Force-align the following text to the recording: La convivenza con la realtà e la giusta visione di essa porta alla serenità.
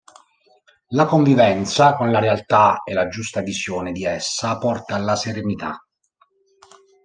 La 0.97 1.05
convivenza 1.05 1.93
con 1.93 2.09
la 2.09 2.17
realtà 2.17 2.81
e 2.83 2.95
la 2.95 3.07
giusta 3.07 3.41
visione 3.41 3.91
di 3.91 4.03
essa 4.03 4.57
porta 4.57 4.95
alla 4.95 5.15
serenità. 5.15 5.79